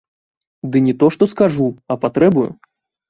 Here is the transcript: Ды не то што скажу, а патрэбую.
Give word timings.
Ды 0.75 0.81
не 0.87 0.95
то 1.03 1.09
што 1.15 1.23
скажу, 1.33 1.67
а 1.91 1.99
патрэбую. 2.07 2.51